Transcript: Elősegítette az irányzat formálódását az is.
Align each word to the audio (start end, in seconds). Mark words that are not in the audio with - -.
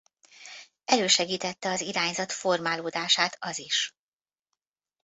Elősegítette 0.85 1.69
az 1.69 1.81
irányzat 1.81 2.31
formálódását 2.31 3.37
az 3.39 3.57
is. 3.59 3.93